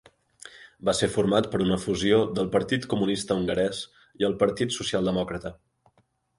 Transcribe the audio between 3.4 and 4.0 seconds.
Hongarès